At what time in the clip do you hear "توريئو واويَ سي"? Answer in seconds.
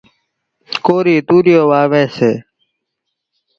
1.27-2.31